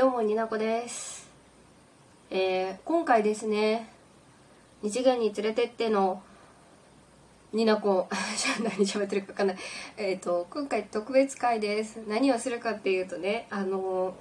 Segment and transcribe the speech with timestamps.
[0.00, 1.28] どうもになこです。
[2.30, 3.86] えー、今回ですね
[4.82, 6.22] 二次元に連れてっての
[7.52, 8.08] になこ
[8.64, 9.56] 何喋ってるか分かんない。
[9.98, 11.98] えっ、ー、と今回特別会です。
[12.08, 14.14] 何をするかっていうとねあのー、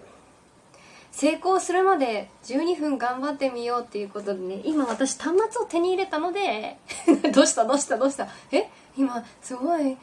[1.13, 6.75] 成功するまで12分頑張ってみようっていうことでね今私端末を手に入れたので
[7.34, 7.64] どうした？
[7.64, 7.98] どうした？
[7.98, 8.27] どうした？
[8.52, 8.70] え？
[8.98, 9.98] 今すごい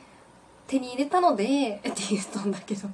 [0.66, 2.88] 手に入れたのでって言ったんだけど。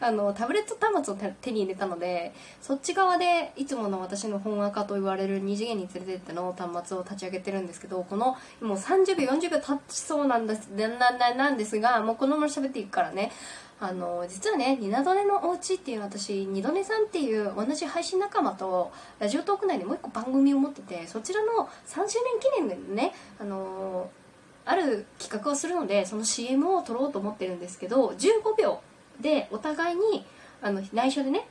[0.00, 13.32] あのタブレット端末を手に入れたのでそっち側でいつもの私の本赤と言われる二次元に連れてっての端末を立ち上げてるんですけどこのもう30秒40秒経ちそうなんですなななんですがもうこのまま喋っていくからね。
[13.80, 24.10] あの実はね「ニナドネのおうちっていう私二度寝さんっていう同じ配信仲間とラジオトーク内でもう一個番組を持っててそちらの3周年記念でねあの
[24.64, 28.80] ある企画をするのでその CM を撮ろうと思ってるんですけど15秒
[29.20, 30.24] でお互いに
[30.62, 31.46] あの内緒でね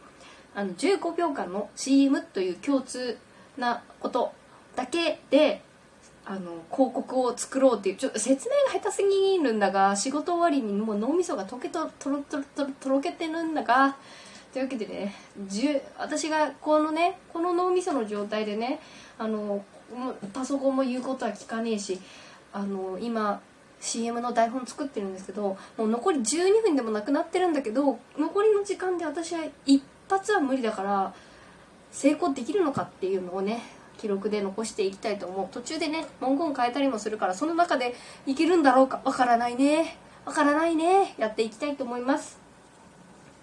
[0.55, 3.17] あの15秒間の CM という共通
[3.57, 4.33] なこと
[4.75, 5.61] だけで
[6.25, 13.95] あの広告を作ろうっていうちょっと説明が下手すぎるんだが仕事終わりにもう脳みそが溶けととろとろとろとろけてるんだが
[14.51, 15.13] というわけでね
[15.97, 18.79] 私がこのねこの脳みその状態でね
[19.17, 19.63] あの
[20.33, 21.99] パソコンも言うことは聞かねえし
[22.51, 23.39] あの今
[23.79, 31.13] CM の台本作ってるんですけどもう残り12分でもなくなってるんだけど残りの時間で私は一発は無理だから
[31.91, 33.61] 成功できるのかっていうのをね
[33.97, 35.47] 記録で残していきたいと思う。
[35.51, 42.39] 途中でね文言変えたりもするからその中でいけるんだろうかわからないねわからないねやっていきたいと思います。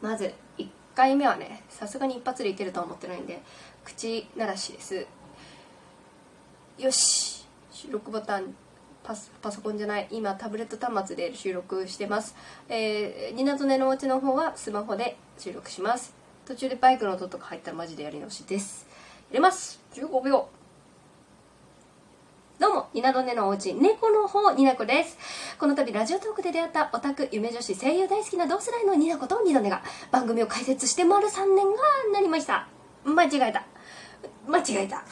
[0.00, 3.40] まず1回目はねさすがに一発でいけるとは思ってないんで
[3.84, 5.06] 口鳴らしです。
[6.78, 8.55] よし収録ボタン
[9.05, 12.34] パソコンじゃない今タブレット端末で収録してます
[12.70, 16.14] えー、ニナとネのお家の方はスマホで収録します
[16.46, 18.86] 途中でバイクの音とか入ったらマジでやり直しです
[19.30, 20.48] 入れます15秒
[22.61, 25.18] どうも、ニナドネのおうち、猫の方、ニナコです。
[25.58, 32.68] この度、ラジオトークで出会ったオタク、夢女子、声優大好きな同世代のニナコとニナネが、番組を開設して丸3年がなりました。
[33.05, 33.64] 間違えた。
[34.46, 35.02] 間違えた。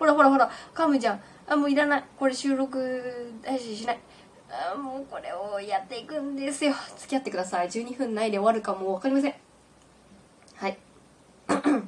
[0.00, 1.22] ほらほらほら、カムちゃん。
[1.46, 2.04] あもういらない。
[2.18, 3.98] これ収録大事にしない。
[4.48, 6.72] あもうこれをやっていくんですよ。
[6.96, 7.68] 付き合ってください。
[7.68, 9.34] 12分内で終わるかも分かりません。
[10.56, 10.78] はい。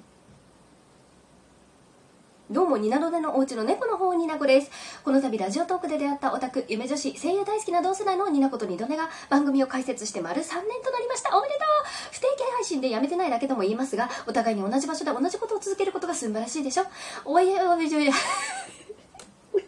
[2.50, 4.70] どうも、ニナドでのおうちの猫の方、ニナコです。
[5.02, 11.36] この度、ラジオトークで出会ったオタク、夢女子、声優大好きな同世代のニナコとニドネが番組を開設して丸3年となりました。
[11.36, 11.64] おめでとう。
[12.12, 16.84] 不定期配信でやめてないだけとも言いますが、お互いに同じ場所で同じことを続けることが素晴らしいでしょ。
[17.24, 18.75] おいおいおいおい。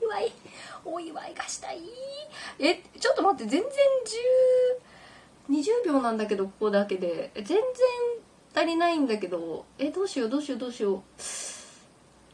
[0.09, 0.33] お祝い
[0.85, 1.81] お祝いがしたい。
[2.59, 3.71] えちょっと待って全然
[5.51, 7.31] 10 20秒なんだけどここだけで。
[7.35, 7.59] 全然
[8.55, 11.03] 足りないんだけどえどうしようどうしようどうしよう。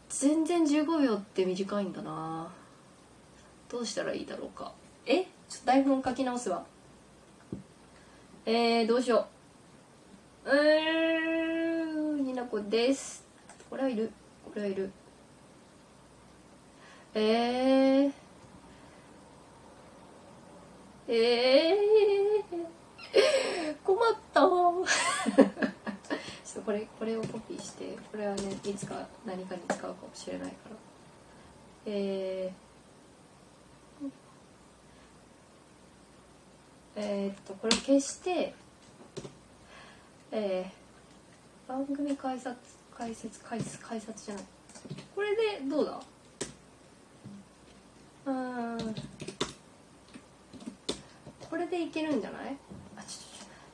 [0.09, 2.49] 全然15秒って短いんだな。
[3.69, 4.73] どうしたらいいだろうか。
[5.05, 6.65] えちょっと台本書き直すわ。
[8.47, 9.27] えー、どうしよ
[10.47, 10.51] う。
[10.51, 13.25] うーんになこです。
[13.69, 14.12] これはいる。
[14.45, 14.93] これはいる。
[17.16, 18.12] えー、
[21.06, 24.84] えー、困ったちょっ
[26.54, 30.76] とこれこれをコピーしてこれはねいつか何かに使うかもしれないから
[31.86, 34.10] えー、
[36.96, 38.54] えー、っとこれ消して
[40.36, 42.56] えー、番組解説
[42.92, 44.44] 解説解説解説じゃない
[45.14, 46.00] これでどうだ
[48.27, 48.95] うん。
[51.51, 52.57] これでいけるんじゃない？
[52.97, 53.21] あちょ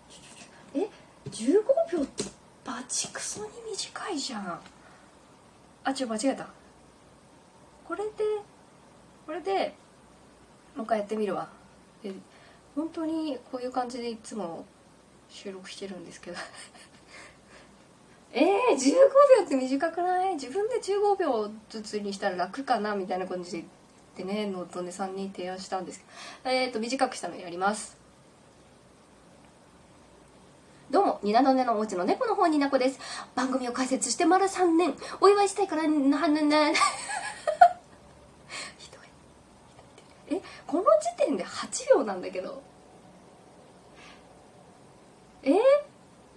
[0.09, 0.22] ちょ
[0.75, 0.88] ちょえ
[1.31, 2.25] ？15秒って
[2.65, 4.61] バチクソに短いじゃん。
[5.84, 6.49] あちょ間違えた。
[7.87, 8.11] これで
[9.27, 9.75] これで
[10.77, 11.49] もう一回やってみるわ。
[12.03, 12.12] で
[12.75, 14.65] 本当にこういう感じでいつも
[15.28, 16.37] 収録してるんですけど。
[18.32, 18.44] えー、
[18.75, 18.93] 15
[19.41, 20.35] 秒って短くない？
[20.35, 22.94] 自分で15秒ずつにしたら楽かな？
[22.94, 23.64] みたいな感じで
[24.12, 26.04] ってねノートネさんに提案したんですけ
[26.50, 28.00] どえっ、ー、と短くしたのやります
[30.90, 32.98] どうも、ニナノネのおうちの猫の方になこです。
[33.36, 34.92] 番組を開設してまだ3年。
[35.20, 36.72] お祝いしたいから、な、な、な、
[38.76, 38.98] ひど
[40.34, 40.36] い。
[40.36, 42.60] え、この時点で8秒なんだけど。
[45.44, 45.52] え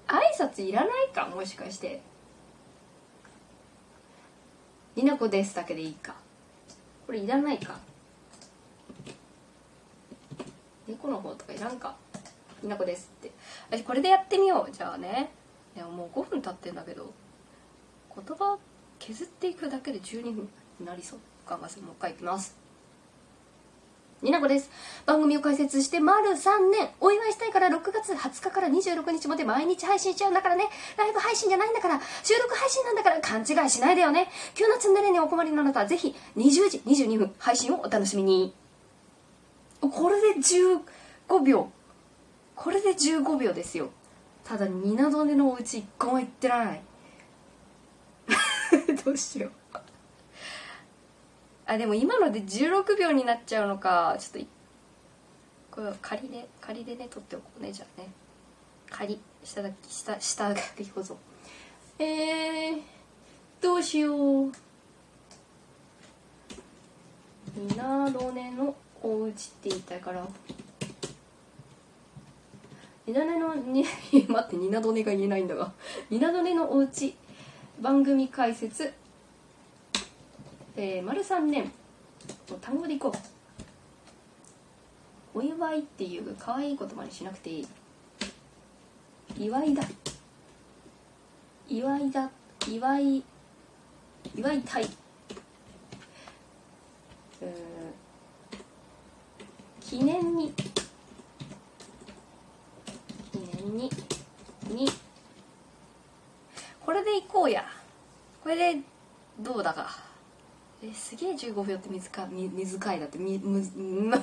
[0.08, 2.04] 挨拶いらないかもしかして。
[4.96, 6.14] ニナコですだけでいいか。
[7.14, 7.78] これいらないか。
[10.88, 11.96] 猫の方とかいらんか。
[12.60, 13.32] きなこですって。
[13.70, 14.72] 私これでやってみよう。
[14.72, 15.30] じゃあね。
[15.76, 17.14] いやもう5分経ってんだけど。
[18.16, 18.58] 言葉
[18.98, 20.50] 削っていくだけで12分
[20.80, 21.20] になりそう。
[21.48, 22.63] 頑張ってもう一回いきます。
[24.24, 24.72] になこです。
[25.06, 26.90] 番組を開設して丸3年。
[27.02, 30.70] お祝いしたいから6月20日から26日まで毎日配信しちゃうんだからね。
[30.98, 32.00] ライブ配信じゃないんだから。
[32.24, 34.30] 収録配信なんだから勘違いしないでよね。
[34.56, 38.54] 急なツンデレにお困りのあなのはぜひ20時22分配信をお楽しみに。
[39.82, 41.70] これで15秒。
[42.56, 43.90] これで15秒ですよ。
[44.46, 46.82] ただニナドネのお家一個も行ってない。
[49.04, 49.63] どうしよう。
[51.66, 54.50] あでも今ので16秒になっちゃうのかちょっと
[55.72, 58.10] これ仮で仮でね取っておこうねじゃあね。
[58.90, 61.18] 仮下だけ下下だけどうぞ
[61.98, 62.82] えー、
[63.60, 64.52] どうしよう。
[67.56, 70.28] ニナドネのお家って言いたいから。
[73.08, 73.84] ニナドネのに
[74.30, 75.72] 待ってニナドネが言えないんだが。
[76.10, 77.16] ニナドネのお家
[77.80, 78.94] 番組解説。
[80.76, 81.72] えー、丸3年。
[82.62, 83.12] 単語でいこう。
[85.38, 87.68] お祝いっていう可愛いい言葉にしなくていい。
[89.38, 89.84] 祝いだ。
[91.68, 92.30] 祝いだ。
[92.68, 93.24] 祝い
[94.36, 94.84] 祝いたい。
[94.84, 94.90] うん。
[99.82, 100.54] 記念に。
[103.32, 103.90] 記念に。
[104.70, 104.90] に。
[106.84, 107.64] これでいこうや。
[108.42, 108.82] これで
[109.40, 110.13] どうだか。
[110.86, 114.20] えすげえ15秒って水か水かいだってみむ何にも言えない。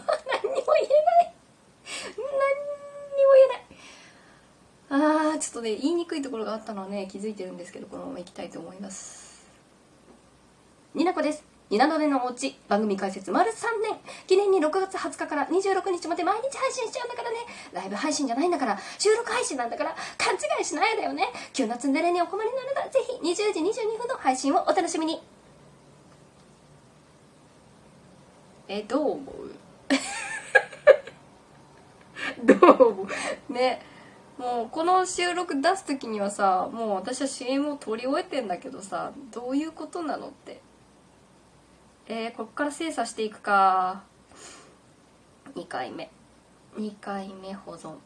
[1.99, 2.29] 何にも
[3.35, 5.33] 言えない。
[5.33, 9.49] あーちょっとね言いにくいところがあったのはね気づいてるんですけどこのままいきたいと思います。
[10.95, 11.45] になこです。
[11.71, 13.99] ニナドネのおうち番組開設丸3年。
[14.27, 17.37] 記念に6月20日から26日まで毎日配信しちゃうんだからね。
[17.73, 21.33] ライブ配信じゃないんだから収録配信なんだから勘違いしないでよね。
[21.55, 25.23] 急なツンデレにお困りになればぜひ20時22分の配信をお楽しみに。
[28.73, 29.51] えどう思う？
[32.47, 33.03] どう思
[33.49, 33.53] う？
[33.53, 33.83] ね。
[34.39, 40.61] もうこの収録出す時にはさもう私は CM を撮り終えてんだけどさどういうことなのって。
[42.07, 44.05] えー、こっから精査していくか。
[45.57, 46.09] 2回目。
[46.77, 47.97] 2回目保存。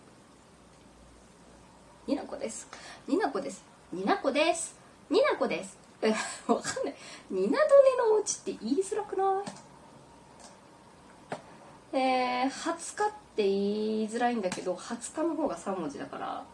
[2.07, 2.69] になこです。
[3.07, 3.63] になこです。
[3.93, 4.79] になこです。
[5.11, 5.79] になこです。
[6.01, 6.09] え
[6.49, 6.95] わかんない。
[7.31, 9.64] になどねのおうちって言いづらくない？
[11.95, 13.53] えー、20日って言
[14.01, 16.45] いづらいんだけど20日の方が3文字だから。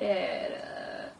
[0.00, 1.12] え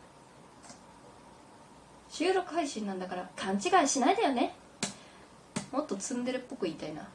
[2.09, 4.55] ー、収録配信なんだから勘違いしないでよね。
[5.73, 7.09] もっとツンデレっぽく言いたいな。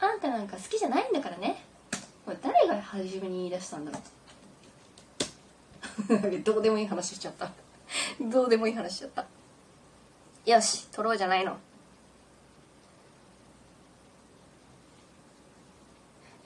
[0.00, 1.62] あんたなんか好きじゃないんだからね。
[2.24, 3.98] これ誰が初めに言い出したんだろ
[6.38, 6.40] う。
[6.40, 7.50] どうでもいい話しちゃった。
[8.20, 9.26] どうでもいい話しちゃった。
[10.46, 11.58] よし撮ろうじゃないの。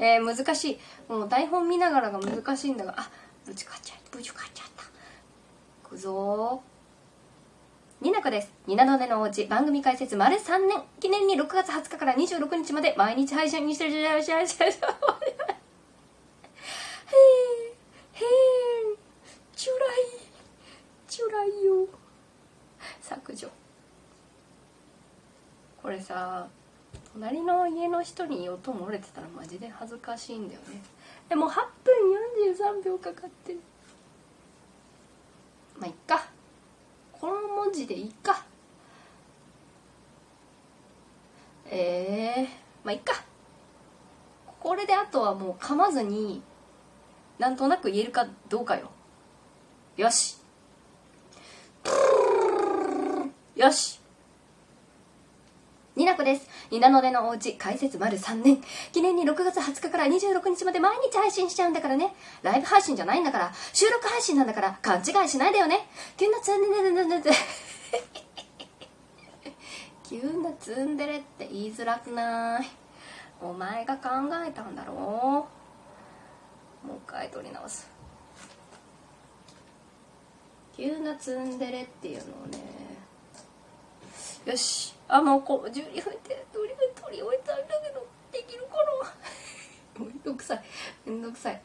[0.01, 0.79] えー、難しい。
[1.13, 2.95] もう台本見ながらが難しいんだが。
[2.97, 3.11] あ
[3.47, 5.89] ぶちかっちゃったぶちかっちゃった。
[5.89, 6.63] くぞ
[8.01, 8.51] になこです。
[8.67, 9.45] ニナのねのおうち。
[9.45, 13.91] 番組開設丸3年記念に6月20日から26日まで毎日配信にしてる。
[13.91, 14.77] じゃじゃじゃじゃへえ
[18.15, 18.97] へえ
[19.55, 19.91] ちゅらい
[21.07, 21.87] ちゅらいよ。
[23.03, 23.49] 削除。
[25.83, 26.49] これさ
[27.15, 30.81] 隣の家の人に音漏れてたらマジで恥ずかしいんだよね。
[31.29, 31.55] でも8
[31.85, 31.95] 分
[32.81, 33.61] 43秒かかってる。
[35.79, 36.29] まあいっか。
[37.13, 38.45] この文字でいっか。
[41.67, 42.45] えー、
[42.85, 43.23] まあいっか。
[44.61, 46.43] これであとはもう噛まずに
[47.39, 48.91] なんとなく言えるかどうかよ。
[49.97, 50.39] よし。
[53.57, 54.00] よし。
[56.01, 56.49] ニナコです。
[56.71, 58.63] ニナのでのおうち開設丸3年。
[58.91, 62.15] 記念に6月20日から26日まで毎日配信しちゃうんだからね。
[62.43, 65.91] ライブ配信じゃないんだから、収録配信なんだから勘違いしないでよね。
[66.17, 67.37] 急なツンデレデレデレ。
[70.09, 72.67] 急なツンデレって言いづらくない？
[73.43, 74.09] お前が考
[74.43, 74.95] えたんだろ
[76.83, 76.87] う？
[76.87, 77.91] もう一回撮り直す。
[80.75, 82.59] 急なツンデレっていうのをね。
[84.47, 84.99] よし。
[85.13, 88.71] あもうこう12分って取り取り終えたんだけどできるか
[89.99, 90.05] な？
[90.07, 90.63] めんどくさい。
[91.07, 91.61] めんどくさい。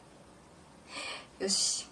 [1.38, 1.86] よし。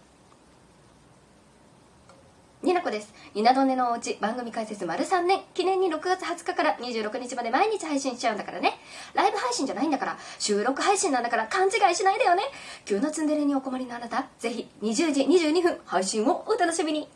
[2.62, 3.12] になこです。
[3.34, 5.42] 稲戸根のおうち番組解説丸3年。
[5.52, 8.78] 記念に6月20日から26日まで毎日配信しちゃうんだからね。
[9.12, 12.42] ライブ配信じゃないんだから収録配信なんだから勘違いしないでよね。
[12.86, 17.08] 急なツンデレにお困りのあなたぜひ20時22分配信をお楽しみに。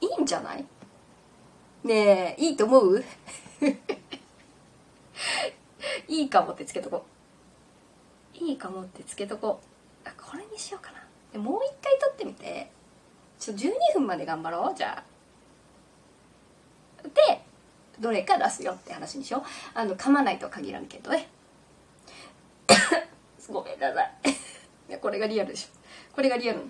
[0.00, 0.66] いいんじゃない？
[1.84, 3.04] ねえいいと思う？
[6.08, 7.04] いいかもってつけとこ
[8.34, 8.38] う。
[8.44, 9.60] いいかもってつけとこ
[10.04, 10.08] う。
[10.08, 11.40] あこれにしようかな。
[11.40, 12.70] もう一回撮ってみて。
[13.38, 14.74] ちょ12分まで頑張ろう。
[14.76, 15.04] じゃあ。
[17.02, 17.42] で
[17.98, 19.42] どれか出すよって話にしよう。
[19.74, 21.28] あの噛まないとは限らんけどね。
[23.48, 24.12] ごめんなさい。
[24.94, 25.68] いこれがリアルでしょ。
[26.14, 26.60] これがリアル。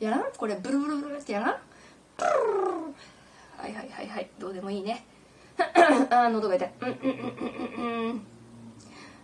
[0.00, 0.32] やらん？
[0.32, 1.73] これブルブルブルってやらん？
[3.64, 4.28] はいはいはいはい。
[4.38, 5.06] どうでもいいね。
[6.10, 6.72] あ喉が痛い。
[6.82, 8.26] うんうんうんうんうん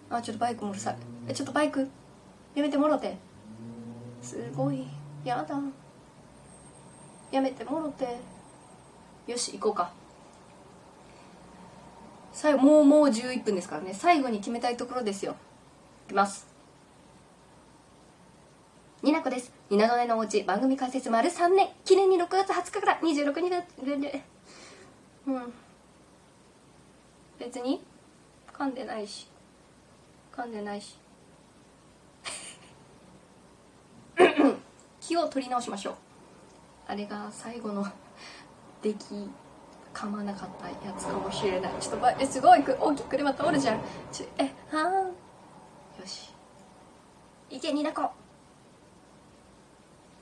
[0.09, 0.97] あちょっとバイクもうるさい。
[1.29, 1.87] えちょっとバイク？
[2.55, 3.19] やめてもろて。
[4.23, 4.87] すごい。
[5.25, 5.61] やだ。
[7.31, 8.19] やめてもろて。
[9.27, 9.93] よし行こうか。
[12.33, 13.93] 最後もうもう11分ですからね。
[13.93, 15.37] 最後に決めたいところですよ。
[16.07, 16.50] いきます。
[19.03, 19.51] になこです。
[19.71, 21.71] ニナのねのおうち番組解説丸3年。
[21.87, 23.51] 記念に6月20日から26日
[25.27, 25.53] うん。
[27.39, 27.83] 別に
[28.53, 29.27] 噛んでないし。
[30.31, 30.99] 噛んでないし。
[35.01, 35.95] 気を取り直しましょう。
[36.87, 37.87] あれが最後の
[38.83, 39.31] 出来
[39.95, 41.73] 噛まなかったやつかもしれない。
[41.81, 43.81] ちょっとえすごい大きい車通るじゃん。
[44.13, 45.13] ちえはーよ
[46.05, 46.35] し。
[47.49, 48.11] いけになこ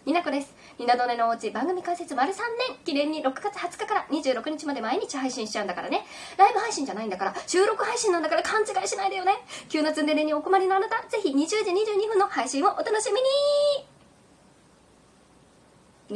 [0.09, 0.55] になこです。
[0.79, 2.37] になどねのおうち番組解説丸3
[2.71, 2.79] 年。
[2.83, 6.07] 記念に6月20日から26日まで毎日配信しちゃうんだからね。
[6.38, 9.35] ライブ配信じゃないんだから収録配信なんだから勘違いしないでよね。
[9.69, 13.21] 急なツンデレにお困りのあなたぜひ20時22分の配信をお楽しみ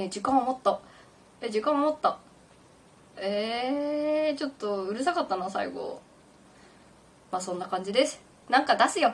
[0.01, 0.05] に。
[0.05, 0.81] ね時間はもっと。
[1.43, 2.17] え時間はもっと。
[3.17, 6.01] えー、ちょっとうるさかったな最後。
[7.31, 8.23] まあそんな感じです。
[8.49, 9.11] なんか出すよ。